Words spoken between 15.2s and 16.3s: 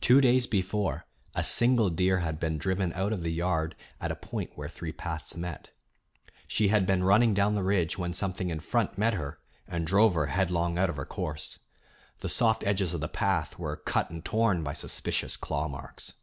claw marks.